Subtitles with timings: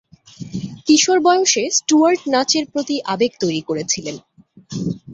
[0.85, 4.15] কিশোর বয়সে, স্টুয়ার্ট নাচের প্রতি আবেগ তৈরি করেছিলেন।